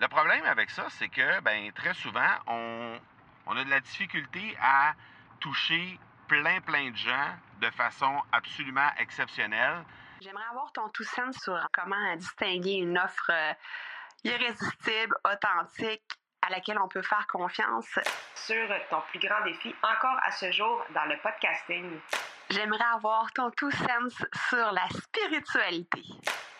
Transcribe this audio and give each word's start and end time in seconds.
Le 0.00 0.06
problème 0.06 0.44
avec 0.44 0.70
ça, 0.70 0.86
c'est 0.90 1.08
que 1.08 1.40
ben, 1.40 1.72
très 1.72 1.94
souvent, 1.94 2.30
on, 2.46 2.98
on 3.46 3.56
a 3.56 3.64
de 3.64 3.70
la 3.70 3.80
difficulté 3.80 4.56
à 4.62 4.94
toucher 5.40 5.98
plein, 6.28 6.60
plein 6.60 6.90
de 6.90 6.96
gens 6.96 7.36
de 7.60 7.70
façon 7.70 8.22
absolument 8.30 8.90
exceptionnelle. 8.98 9.84
J'aimerais 10.20 10.44
avoir 10.50 10.72
ton 10.72 10.88
tout 10.90 11.04
sens 11.04 11.36
sur 11.42 11.58
comment 11.72 12.16
distinguer 12.16 12.74
une 12.74 12.98
offre 12.98 13.30
euh, 13.30 13.52
irrésistible, 14.24 15.16
authentique, 15.24 16.02
à 16.42 16.50
laquelle 16.50 16.78
on 16.78 16.88
peut 16.88 17.02
faire 17.02 17.26
confiance. 17.26 17.98
Sur 18.34 18.68
ton 18.90 19.00
plus 19.10 19.18
grand 19.18 19.42
défi 19.44 19.74
encore 19.82 20.18
à 20.24 20.30
ce 20.30 20.52
jour 20.52 20.84
dans 20.94 21.04
le 21.06 21.16
podcasting. 21.18 21.98
J'aimerais 22.50 22.84
avoir 22.94 23.30
ton 23.32 23.50
tout 23.50 23.70
sens 23.70 24.14
sur 24.48 24.72
la 24.72 24.88
spiritualité. 24.88 26.04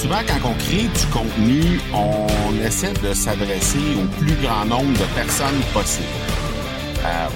Souvent, 0.00 0.20
quand 0.26 0.48
on 0.48 0.54
crée 0.54 0.88
du 0.88 1.06
contenu, 1.12 1.78
on 1.92 2.64
essaie 2.64 2.94
de 3.06 3.12
s'adresser 3.12 3.78
au 4.02 4.06
plus 4.18 4.34
grand 4.36 4.64
nombre 4.64 4.92
de 4.94 5.14
personnes 5.14 5.60
possible. 5.74 6.06
Euh, 7.04 7.28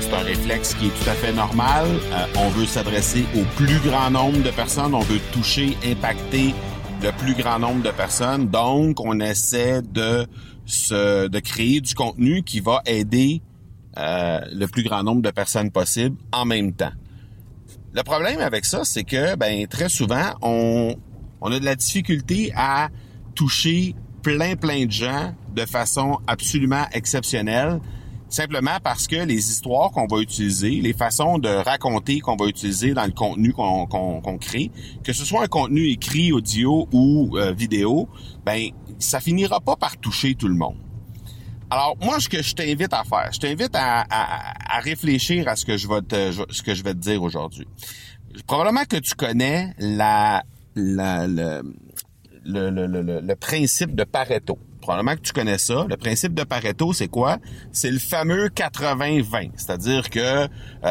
c'est 0.00 0.14
un 0.14 0.20
réflexe 0.20 0.74
qui 0.74 0.86
est 0.86 0.90
tout 0.90 1.10
à 1.10 1.14
fait 1.14 1.32
normal. 1.32 1.84
Euh, 2.12 2.26
on 2.38 2.48
veut 2.50 2.66
s'adresser 2.66 3.24
au 3.34 3.42
plus 3.56 3.80
grand 3.80 4.12
nombre 4.12 4.40
de 4.40 4.50
personnes. 4.50 4.94
On 4.94 5.00
veut 5.00 5.18
toucher, 5.32 5.76
impacter 5.84 6.54
le 7.02 7.10
plus 7.10 7.34
grand 7.34 7.58
nombre 7.58 7.82
de 7.82 7.90
personnes. 7.90 8.46
Donc, 8.50 9.00
on 9.00 9.18
essaie 9.18 9.82
de 9.82 10.28
se, 10.64 11.26
de 11.26 11.38
créer 11.40 11.80
du 11.80 11.96
contenu 11.96 12.44
qui 12.44 12.60
va 12.60 12.82
aider 12.86 13.42
euh, 13.98 14.38
le 14.52 14.66
plus 14.68 14.84
grand 14.84 15.02
nombre 15.02 15.22
de 15.22 15.30
personnes 15.32 15.72
possible 15.72 16.16
en 16.30 16.44
même 16.44 16.72
temps. 16.72 16.92
Le 17.96 18.02
problème 18.04 18.40
avec 18.40 18.64
ça, 18.64 18.84
c'est 18.84 19.04
que 19.04 19.36
ben 19.36 19.66
très 19.66 19.88
souvent 19.88 20.34
on 20.42 20.94
on 21.40 21.52
a 21.52 21.58
de 21.58 21.64
la 21.64 21.74
difficulté 21.74 22.52
à 22.54 22.88
toucher 23.34 23.94
plein, 24.22 24.56
plein 24.56 24.86
de 24.86 24.90
gens 24.90 25.34
de 25.54 25.64
façon 25.64 26.18
absolument 26.26 26.84
exceptionnelle, 26.92 27.80
simplement 28.28 28.78
parce 28.82 29.06
que 29.06 29.16
les 29.16 29.50
histoires 29.50 29.90
qu'on 29.90 30.06
va 30.06 30.20
utiliser, 30.20 30.70
les 30.80 30.92
façons 30.92 31.38
de 31.38 31.48
raconter 31.48 32.20
qu'on 32.20 32.36
va 32.36 32.46
utiliser 32.46 32.92
dans 32.92 33.04
le 33.04 33.12
contenu 33.12 33.52
qu'on 33.52 34.38
crée, 34.40 34.70
que 35.04 35.12
ce 35.12 35.24
soit 35.24 35.44
un 35.44 35.46
contenu 35.46 35.88
écrit, 35.88 36.32
audio 36.32 36.88
ou 36.92 37.38
euh, 37.38 37.52
vidéo, 37.52 38.08
ben 38.44 38.70
ça 38.98 39.20
finira 39.20 39.60
pas 39.60 39.76
par 39.76 39.96
toucher 39.98 40.34
tout 40.34 40.48
le 40.48 40.56
monde. 40.56 40.76
Alors 41.70 41.96
moi, 42.00 42.20
ce 42.20 42.28
que 42.28 42.42
je 42.42 42.54
t'invite 42.54 42.92
à 42.92 43.02
faire, 43.04 43.30
je 43.32 43.38
t'invite 43.38 43.74
à, 43.74 44.04
à, 44.08 44.80
réfléchir 44.80 45.48
à 45.48 45.56
ce 45.56 45.64
que 45.64 45.76
je 45.76 45.88
vais 45.88 46.02
te, 46.02 46.32
ce 46.50 46.62
que 46.62 46.74
je 46.74 46.82
vais 46.84 46.94
te 46.94 46.98
dire 46.98 47.22
aujourd'hui. 47.22 47.66
Probablement 48.46 48.84
que 48.84 48.96
tu 48.96 49.14
connais 49.14 49.74
la 49.78 50.44
la, 50.76 51.26
le, 51.26 51.62
le, 52.70 52.86
le, 52.86 53.20
le, 53.20 53.36
principe 53.36 53.94
de 53.94 54.04
Pareto. 54.04 54.58
Probablement 54.80 55.16
que 55.16 55.22
tu 55.22 55.32
connais 55.32 55.58
ça. 55.58 55.84
Le 55.88 55.96
principe 55.96 56.32
de 56.34 56.44
Pareto, 56.44 56.92
c'est 56.92 57.08
quoi? 57.08 57.38
C'est 57.72 57.90
le 57.90 57.98
fameux 57.98 58.48
80-20. 58.48 59.50
C'est-à-dire 59.56 60.10
que, 60.10 60.20
euh, 60.20 60.46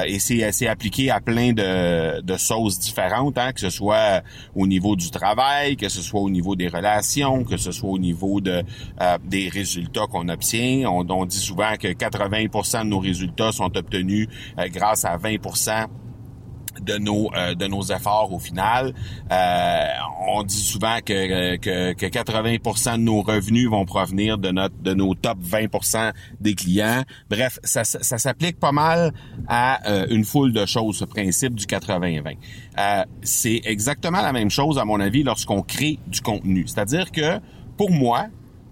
et 0.06 0.20
c'est 0.20 0.68
appliqué 0.68 1.10
à 1.12 1.22
plein 1.22 1.54
de, 1.54 2.20
de 2.20 2.38
choses 2.38 2.78
différentes, 2.78 3.38
hein, 3.38 3.54
que 3.54 3.62
ce 3.62 3.70
soit 3.70 4.22
au 4.54 4.68
niveau 4.68 4.98
du 4.98 5.12
travail, 5.12 5.78
que 5.78 5.88
ce 5.88 6.02
soit 6.02 6.20
au 6.20 6.30
niveau 6.30 6.58
des 6.58 6.68
relations, 6.68 7.46
que 7.46 7.56
ce 7.56 7.72
soit 7.72 7.90
au 7.90 8.00
niveau 8.00 8.42
de 8.42 8.64
euh, 9.02 9.18
des 9.24 9.48
résultats 9.48 10.08
qu'on 10.08 10.28
obtient. 10.28 10.90
On, 10.90 11.10
on, 11.10 11.26
dit 11.26 11.38
souvent 11.38 11.76
que 11.80 11.88
80% 11.88 12.84
de 12.84 12.90
nos 12.90 13.00
résultats 13.00 13.54
sont 13.54 13.78
obtenus 13.78 14.28
euh, 14.60 14.68
grâce 14.68 15.06
à 15.06 15.18
20% 15.18 15.86
de 16.82 16.98
nos 16.98 17.30
euh, 17.36 17.56
de 17.56 17.68
nos 17.68 17.84
efforts 17.84 18.34
au 18.34 18.40
final. 18.40 18.94
Euh, 19.32 19.88
on 20.28 20.44
dit 20.44 20.64
souvent 20.64 20.98
que, 21.06 21.58
que, 21.58 21.94
que 21.94 22.06
80% 22.06 22.98
de 22.98 23.02
nos 23.02 23.22
revenus 23.22 23.70
vont 23.70 23.86
provenir 23.86 24.38
de 24.38 24.52
notre 24.52 24.76
de 24.82 24.94
nos 24.94 25.16
top 25.16 25.38
20% 25.40 26.14
des 26.40 26.56
clients. 26.56 27.04
Bref, 27.30 27.60
ça, 27.64 27.84
ça, 27.84 28.18
s'applique 28.18 28.60
pas 28.60 28.72
mal 28.72 29.14
à 29.48 29.88
euh, 29.90 30.08
une 30.10 30.26
foule 30.26 30.54
de 30.54 30.66
choses, 30.66 30.98
ce 30.98 31.06
principe 31.06 31.56
du 31.56 31.66
80-20. 31.66 32.36
c'est 33.22 33.62
exactement 33.64 34.22
la 34.22 34.34
même 34.34 34.50
chose, 34.50 34.78
à 34.78 34.86
mon 34.86 35.00
avis, 35.00 35.24
lorsqu'on 35.24 35.62
crée 35.62 36.00
du 36.08 36.22
contenu. 36.22 36.66
C'est-à-dire 36.68 37.12
que, 37.12 37.40
pour 37.78 37.92
moi, 37.92 38.28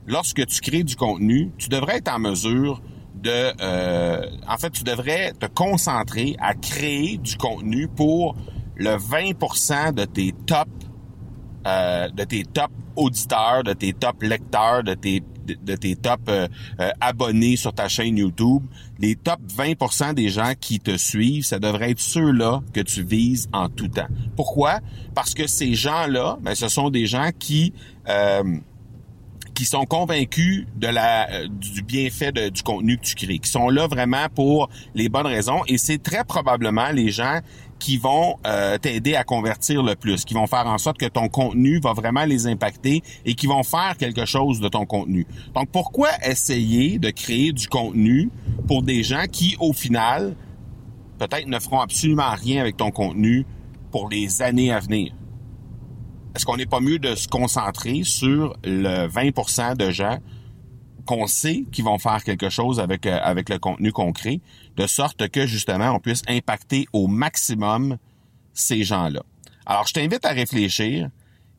lorsque 0.08 0.46
tu 0.46 0.62
crées 0.62 0.84
du 0.84 0.96
contenu, 0.96 1.52
tu 1.58 1.70
devrais 1.70 1.98
être 1.98 2.14
en 2.14 2.20
mesure 2.20 2.82
de... 3.24 3.54
Euh, 3.62 4.26
en 4.48 4.58
fait, 4.58 4.70
tu 4.70 4.84
devrais 4.84 5.34
te 5.34 5.46
concentrer 5.46 6.36
à 6.40 6.54
créer 6.54 7.18
du 7.18 7.38
contenu 7.38 7.88
pour 7.88 8.36
le 8.76 8.98
20% 8.98 9.94
de 9.94 10.06
tes 10.06 10.34
top 10.46 10.68
euh, 11.66 12.10
de 12.10 12.26
tes 12.26 12.44
top 12.44 12.72
auditeurs, 12.98 13.64
de 13.64 13.72
tes 13.72 13.94
top 13.94 14.22
lecteurs, 14.22 14.84
de 14.84 14.94
tes 14.94 15.24
de 15.46 15.76
tes 15.76 15.96
top 15.98 16.22
euh, 16.30 16.48
abonnés 17.02 17.58
sur 17.58 17.74
ta 17.74 17.90
chaîne 17.90 18.18
YouTube, 18.18 18.64
les 19.00 19.16
top 19.16 19.40
20% 19.58 20.14
des 20.14 20.30
gens 20.30 20.54
qui 20.60 20.80
te 20.80 20.96
suivent, 20.96 21.44
ça 21.44 21.60
devrait 21.60 21.92
être 21.92 22.00
ceux-là 22.00 22.62
que 22.74 22.80
tu 22.80 23.04
vises 23.04 23.50
en 23.52 23.68
tout 23.68 23.90
temps. 23.90 24.08
Pourquoi? 24.38 24.80
Parce 25.14 25.34
que 25.34 25.46
ces 25.48 25.74
gens-là, 25.74 26.38
ben, 26.42 26.56
ce 26.56 26.70
sont 26.70 26.90
des 26.90 27.06
gens 27.06 27.30
qui 27.38 27.74
qui 29.54 29.66
sont 29.66 29.86
convaincus 29.86 30.66
de 30.76 30.88
la 30.88 31.30
euh, 31.32 31.48
du 31.48 31.82
bienfait 31.82 32.32
du 32.32 32.64
contenu 32.64 32.98
que 32.98 33.04
tu 33.04 33.16
crées, 33.16 33.40
qui 33.40 33.50
sont 33.50 33.70
là 33.70 33.88
vraiment 33.88 34.28
pour 34.34 34.70
les 34.96 35.10
bonnes 35.10 35.28
raisons 35.28 35.62
et 35.68 35.78
c'est 35.78 36.02
très 36.02 36.24
probablement 36.24 36.90
les 36.92 37.10
gens 37.10 37.40
qui 37.80 37.98
vont 37.98 38.38
euh, 38.48 38.78
t'aider 38.78 39.16
à 39.16 39.26
convertir 39.26 39.84
le 39.84 39.96
plus, 39.96 40.24
qui 40.24 40.34
vont 40.34 40.48
faire 40.48 40.66
en 40.68 40.78
sorte 40.78 40.98
que 40.98 41.06
ton 41.06 41.28
contenu 41.28 41.82
va 41.82 41.92
vraiment 41.92 42.24
les 42.24 42.48
impacter 42.48 43.04
et 43.26 43.36
qui 43.36 43.46
vont 43.46 43.64
faire 43.64 43.98
quelque 43.98 44.26
chose 44.26 44.62
de 44.62 44.70
ton 44.70 44.86
contenu. 44.86 45.28
Donc 45.54 45.70
pourquoi 45.70 46.10
essayer 46.26 46.98
de 46.98 47.10
créer 47.10 47.52
du 47.52 47.68
contenu 47.68 48.30
pour 48.70 48.84
des 48.84 49.04
gens 49.04 49.26
qui 49.30 49.58
au 49.60 49.74
final 49.74 50.36
peut-être 51.20 51.48
ne 51.48 51.60
feront 51.60 51.82
absolument 51.82 52.32
rien 52.32 52.62
avec 52.62 52.78
ton 52.78 52.90
contenu 52.90 53.46
pour 53.92 54.10
les 54.10 54.42
années 54.42 54.72
à 54.72 54.80
venir? 54.80 55.14
Est-ce 56.36 56.46
qu'on 56.46 56.58
n'est 56.58 56.66
pas 56.66 56.80
mieux 56.80 57.00
de 57.00 57.16
se 57.16 57.28
concentrer 57.28 58.04
sur 58.04 58.56
le 58.64 59.08
20% 59.08 59.78
de 59.78 59.92
gens 59.92 60.18
qu'on 61.06 61.28
sait 61.28 61.66
qui 61.72 61.82
vont 61.82 62.00
faire 62.00 62.24
quelque 62.24 62.50
chose 62.50 62.80
avec 62.80 63.06
euh, 63.06 63.20
avec 63.22 63.50
le 63.50 63.60
contenu 63.60 63.92
qu'on 63.92 64.14
crée, 64.14 64.42
de 64.78 64.88
sorte 64.88 65.28
que 65.30 65.46
justement 65.46 65.92
on 65.92 66.00
puisse 66.00 66.24
impacter 66.28 66.88
au 66.94 67.08
maximum 67.08 67.98
ces 68.54 68.84
gens-là? 68.84 69.22
Alors 69.66 69.86
je 69.88 69.94
t'invite 69.94 70.26
à 70.26 70.30
réfléchir. 70.30 71.10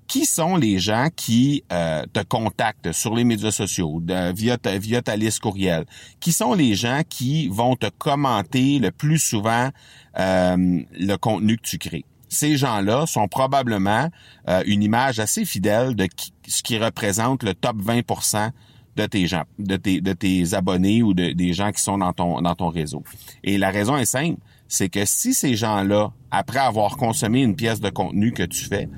Qui 0.07 0.27
sont 0.27 0.57
les 0.57 0.79
gens 0.79 1.09
qui 1.17 1.65
euh, 1.73 2.05
te 2.13 2.21
contactent 2.21 2.93
sur 2.93 3.15
les 3.15 3.25
médias 3.25 3.51
sociaux, 3.51 4.03
via, 4.35 4.59
ta, 4.59 4.77
via 4.77 5.01
ta 5.01 5.17
liste 5.17 5.41
courriel? 5.41 5.87
Qui 6.21 6.31
sont 6.31 6.53
les 6.53 6.75
gens 6.75 7.01
qui 7.09 7.49
vont 7.49 7.75
te 7.75 7.87
commenter 7.97 8.79
le 8.81 8.91
plus 8.91 9.19
souvent 9.19 9.71
euh, 10.19 10.83
le 10.93 11.17
contenu 11.17 11.57
que 11.57 11.63
tu 11.63 11.79
crées? 11.79 12.05
Ces 12.29 12.57
gens-là 12.57 13.07
sont 13.07 13.29
probablement 13.29 14.09
euh, 14.49 14.63
une 14.67 14.83
image 14.83 15.21
assez 15.21 15.45
fidèle 15.45 15.95
de 15.95 16.09
ce 16.47 16.63
qui 16.63 16.79
représente 16.79 17.43
le 17.43 17.55
top 17.55 17.77
20% 17.77 18.51
de 18.97 19.07
tes 19.07 19.27
gens, 19.27 19.43
de 19.59 19.77
tes, 19.77 20.55
abonnés 20.55 21.03
ou 21.03 21.15
de, 21.15 21.33
des 21.33 21.53
gens 21.53 21.73
qui 21.73 21.83
sont 21.83 21.99
dans 21.99 22.13
ton, 22.13 22.69
réseau. 22.69 23.03
Et 23.43 23.59
la 23.59 23.71
raison 23.71 23.97
est 23.97 24.05
simple, 24.05 24.39
c'est 24.69 24.89
que 24.89 25.05
si 25.05 25.35
ces 25.35 25.57
gens-là, 25.57 26.13
après 26.31 26.61
avoir 26.61 26.97
consommé 26.97 27.43
une 27.43 27.57
pièce 27.57 27.81
de 27.81 27.91
contenu 27.91 28.33
que 28.33 28.45
tu 28.45 28.65
fais, 28.65 28.89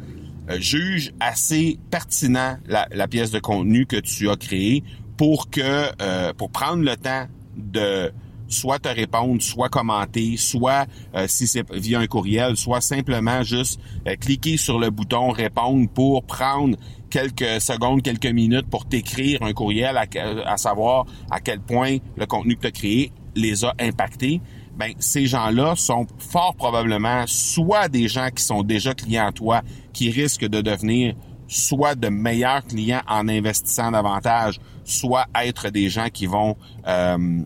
euh, 0.51 0.61
jugent 0.61 1.13
assez 1.19 1.79
pertinent 1.91 2.59
la, 2.67 2.87
la, 2.93 3.09
pièce 3.09 3.31
de 3.31 3.41
contenu 3.41 3.87
que 3.87 3.97
tu 3.97 4.31
as 4.31 4.37
créée 4.37 4.85
pour 5.17 5.51
que 5.51 5.91
euh, 6.01 6.33
pour 6.35 6.51
prendre 6.51 6.85
le 6.85 6.97
temps 6.97 7.27
de 7.57 8.13
soit 8.49 8.79
te 8.79 8.89
répondre, 8.89 9.43
soit 9.43 9.69
commenter, 9.69 10.37
soit 10.37 10.87
euh, 11.15 11.27
si 11.29 11.47
c'est 11.47 11.71
via 11.73 12.01
un 12.01 12.07
courriel, 12.07 12.57
soit 12.57 12.81
simplement 12.81 13.43
juste 13.43 13.81
euh, 14.07 14.17
cliquer 14.17 14.57
sur 14.57 14.79
le 14.79 14.91
bouton 14.91 15.31
répondre 15.31 15.89
pour 15.89 16.25
prendre 16.25 16.77
quelques 17.11 17.61
secondes, 17.61 18.03
quelques 18.03 18.27
minutes 18.27 18.69
pour 18.69 18.87
t'écrire 18.87 19.43
un 19.43 19.53
courriel 19.53 19.97
à, 19.97 20.57
savoir 20.57 21.07
à 21.31 21.41
quel 21.41 21.61
point 21.61 21.99
le 22.17 22.27
contenu 22.27 22.57
que 22.57 22.63
tu 22.63 22.67
as 22.67 22.73
créé 22.73 23.13
les 23.35 23.65
a 23.65 23.75
impactés. 23.79 24.41
Ben, 24.77 24.93
ces 24.99 25.27
gens-là 25.27 25.75
sont 25.77 26.07
fort 26.19 26.55
probablement 26.55 27.25
soit 27.27 27.89
des 27.89 28.09
gens 28.09 28.29
qui 28.35 28.45
sont 28.45 28.63
déjà 28.63 28.93
clients 28.93 29.29
à 29.29 29.33
toi, 29.33 29.63
qui 29.93 30.11
risquent 30.11 30.49
de 30.49 30.61
devenir 30.61 31.15
soit 31.49 31.95
de 31.95 32.09
meilleurs 32.09 32.65
clients 32.65 33.03
en 33.09 33.29
investissant 33.29 33.91
davantage, 33.93 34.61
soit 34.85 35.27
être 35.43 35.71
des 35.71 35.89
gens 35.89 36.09
qui 36.13 36.27
vont 36.27 36.57
euh, 36.87 37.43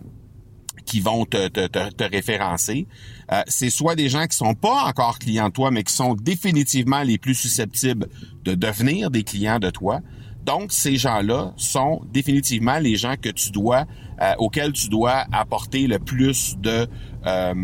qui 0.90 0.98
vont 0.98 1.24
te, 1.24 1.46
te, 1.46 1.68
te, 1.68 2.02
référencer. 2.02 2.88
Euh, 3.30 3.42
c'est 3.46 3.70
soit 3.70 3.94
des 3.94 4.08
gens 4.08 4.26
qui 4.26 4.36
sont 4.36 4.54
pas 4.54 4.86
encore 4.86 5.20
clients 5.20 5.46
de 5.46 5.52
toi, 5.52 5.70
mais 5.70 5.84
qui 5.84 5.92
sont 5.92 6.14
définitivement 6.14 7.04
les 7.04 7.16
plus 7.16 7.36
susceptibles 7.36 8.08
de 8.42 8.54
devenir 8.54 9.08
des 9.08 9.22
clients 9.22 9.60
de 9.60 9.70
toi. 9.70 10.00
Donc, 10.44 10.72
ces 10.72 10.96
gens-là 10.96 11.52
sont 11.56 12.02
définitivement 12.12 12.80
les 12.80 12.96
gens 12.96 13.14
que 13.16 13.28
tu 13.28 13.52
dois, 13.52 13.84
euh, 14.20 14.32
auxquels 14.38 14.72
tu 14.72 14.88
dois 14.88 15.26
apporter 15.30 15.86
le 15.86 16.00
plus 16.00 16.56
de, 16.58 16.88
euh, 17.24 17.54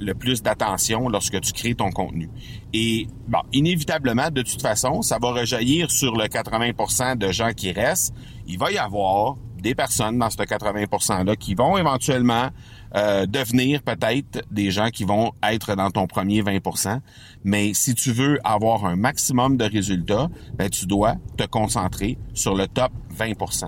le 0.00 0.14
plus 0.14 0.42
d'attention 0.42 1.08
lorsque 1.08 1.40
tu 1.40 1.52
crées 1.52 1.76
ton 1.76 1.90
contenu. 1.90 2.28
Et 2.72 3.06
bon, 3.28 3.42
inévitablement, 3.52 4.30
de 4.32 4.42
toute 4.42 4.62
façon, 4.62 5.02
ça 5.02 5.18
va 5.22 5.30
rejaillir 5.30 5.92
sur 5.92 6.16
le 6.16 6.26
80% 6.26 7.14
de 7.14 7.30
gens 7.30 7.52
qui 7.52 7.70
restent. 7.70 8.12
Il 8.48 8.58
va 8.58 8.72
y 8.72 8.78
avoir 8.78 9.36
des 9.66 9.74
personnes 9.74 10.16
dans 10.16 10.30
ce 10.30 10.36
80%-là 10.36 11.34
qui 11.34 11.56
vont 11.56 11.76
éventuellement 11.76 12.50
euh, 12.94 13.26
devenir 13.26 13.82
peut-être 13.82 14.44
des 14.52 14.70
gens 14.70 14.90
qui 14.90 15.02
vont 15.02 15.32
être 15.42 15.74
dans 15.74 15.90
ton 15.90 16.06
premier 16.06 16.40
20%. 16.40 17.00
Mais 17.42 17.74
si 17.74 17.96
tu 17.96 18.12
veux 18.12 18.38
avoir 18.44 18.84
un 18.84 18.94
maximum 18.94 19.56
de 19.56 19.64
résultats, 19.64 20.28
ben, 20.54 20.70
tu 20.70 20.86
dois 20.86 21.16
te 21.36 21.42
concentrer 21.42 22.16
sur 22.32 22.54
le 22.54 22.68
top 22.68 22.92
20%. 23.18 23.64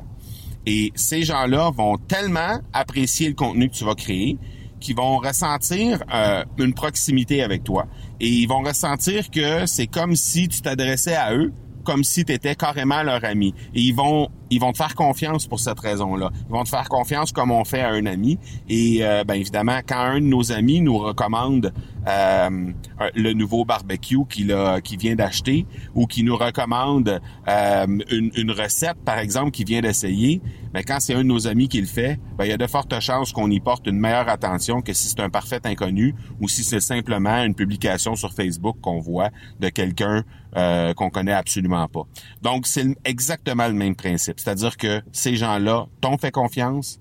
Et 0.67 0.93
ces 0.95 1.23
gens-là 1.23 1.73
vont 1.73 1.97
tellement 1.97 2.61
apprécier 2.73 3.27
le 3.29 3.35
contenu 3.35 3.69
que 3.69 3.75
tu 3.75 3.85
vas 3.85 3.97
créer 3.97 4.39
qu'ils 4.79 4.95
vont 4.95 5.19
ressentir 5.19 5.99
euh, 6.15 6.45
une 6.59 6.75
proximité 6.75 7.43
avec 7.43 7.65
toi. 7.65 7.89
Et 8.21 8.29
ils 8.29 8.47
vont 8.47 8.63
ressentir 8.63 9.33
que 9.33 9.67
c'est 9.67 9.89
comme 9.89 10.15
si 10.15 10.47
tu 10.47 10.61
t'adressais 10.61 11.17
à 11.17 11.35
eux 11.35 11.53
comme 11.89 12.05
si 12.05 12.27
tu 12.27 12.35
étais 12.35 12.55
carrément 12.55 13.03
leur 13.03 13.25
ami. 13.25 13.55
Et 13.75 13.81
ils 13.81 13.95
vont 13.95 14.29
ils 14.51 14.61
vont 14.61 14.73
te 14.73 14.79
faire 14.79 14.95
confiance 14.95 15.47
pour 15.47 15.61
cette 15.61 15.81
raison-là. 15.81 16.31
Ils 16.49 16.53
vont 16.53 16.65
te 16.65 16.69
faire 16.69 16.89
confiance 16.89 17.33
comme 17.33 17.51
on 17.51 17.65
fait 17.65 17.81
à 17.81 17.91
un 17.91 18.07
ami. 18.07 18.39
Et 18.69 18.99
euh, 19.03 19.25
ben 19.25 19.35
évidemment, 19.35 19.81
quand 19.87 19.99
un 19.99 20.21
de 20.21 20.27
nos 20.27 20.53
amis 20.53 20.81
nous 20.81 20.99
recommande 20.99 21.73
euh, 22.09 22.73
le 23.15 23.33
nouveau 23.33 23.65
barbecue 23.65 24.25
qu'il 24.29 24.53
a, 24.53 24.81
qu'il 24.81 24.99
vient 24.99 25.15
d'acheter, 25.15 25.67
ou 25.95 26.07
qui 26.07 26.23
nous 26.23 26.37
recommande 26.37 27.21
euh, 27.49 27.87
une, 28.11 28.31
une, 28.35 28.51
recette, 28.51 28.97
par 29.05 29.19
exemple, 29.19 29.51
qu'il 29.51 29.67
vient 29.67 29.83
d'essayer, 29.83 30.41
mais 30.73 30.81
ben, 30.81 30.95
quand 30.95 31.01
c'est 31.01 31.15
un 31.15 31.19
de 31.19 31.25
nos 31.25 31.47
amis 31.47 31.69
qui 31.69 31.81
le 31.81 31.87
fait, 31.87 32.19
ben, 32.37 32.45
il 32.45 32.51
y 32.51 32.53
a 32.53 32.57
de 32.57 32.67
fortes 32.67 32.99
chances 33.01 33.33
qu'on 33.33 33.51
y 33.51 33.61
porte 33.61 33.87
une 33.87 33.99
meilleure 33.99 34.29
attention 34.29 34.81
que 34.83 34.93
si 34.93 35.09
c'est 35.09 35.21
un 35.21 35.31
parfait 35.31 35.61
inconnu 35.65 36.15
ou 36.41 36.49
si 36.49 36.63
c'est 36.63 36.81
simplement 36.81 37.43
une 37.43 37.55
publication 37.55 38.17
sur 38.17 38.33
Facebook 38.33 38.77
qu'on 38.81 38.99
voit 38.99 39.31
de 39.61 39.69
quelqu'un 39.69 40.25
euh, 40.57 40.95
qu'on 40.95 41.11
connaît 41.11 41.33
absolument 41.33 41.87
pas. 41.89 42.03
Donc, 42.43 42.67
c'est 42.67 42.87
exactement 43.05 43.67
le 43.69 43.75
même 43.75 43.95
principe. 43.95 44.38
C'est-à-dire 44.39 44.77
que 44.77 45.03
ces 45.13 45.37
gens-là 45.37 45.87
t'ont 46.01 46.17
fait 46.17 46.31
confiance, 46.31 47.01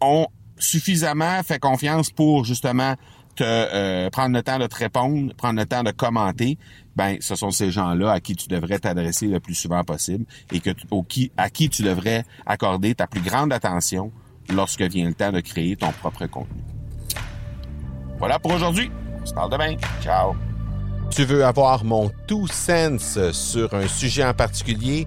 ont 0.00 0.28
suffisamment 0.58 1.42
fait 1.42 1.58
confiance 1.58 2.10
pour 2.10 2.44
justement 2.44 2.94
te 3.34 3.44
euh, 3.44 4.08
prendre 4.10 4.34
le 4.34 4.42
temps 4.42 4.58
de 4.58 4.66
te 4.66 4.76
répondre, 4.76 5.34
prendre 5.34 5.60
le 5.60 5.66
temps 5.66 5.82
de 5.82 5.90
commenter, 5.90 6.58
ben 6.96 7.18
ce 7.20 7.34
sont 7.34 7.50
ces 7.50 7.70
gens-là 7.70 8.12
à 8.12 8.20
qui 8.20 8.34
tu 8.34 8.48
devrais 8.48 8.78
t'adresser 8.78 9.26
le 9.26 9.40
plus 9.40 9.54
souvent 9.54 9.84
possible 9.84 10.24
et 10.50 10.60
qui, 10.60 11.32
à 11.36 11.50
qui 11.50 11.68
tu 11.68 11.82
devrais 11.82 12.24
accorder 12.46 12.94
ta 12.94 13.06
plus 13.06 13.20
grande 13.20 13.52
attention 13.52 14.10
lorsque 14.48 14.82
vient 14.82 15.06
le 15.06 15.14
temps 15.14 15.32
de 15.32 15.40
créer 15.40 15.76
ton 15.76 15.92
propre 15.92 16.26
contenu. 16.26 16.62
Voilà 18.18 18.38
pour 18.38 18.52
aujourd'hui. 18.52 18.90
On 19.22 19.26
se 19.26 19.34
parle 19.34 19.52
demain. 19.52 19.76
Ciao. 20.02 20.34
Tu 21.10 21.24
veux 21.24 21.44
avoir 21.44 21.84
mon 21.84 22.10
tout 22.26 22.46
sens 22.46 23.18
sur 23.32 23.74
un 23.74 23.86
sujet 23.86 24.24
en 24.24 24.34
particulier? 24.34 25.06